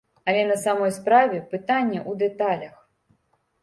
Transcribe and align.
Але, 0.31 0.39
на 0.51 0.55
самой 0.63 0.95
справе, 0.97 1.43
пытанне 1.53 1.99
ў 2.09 2.25
дэталях. 2.25 2.75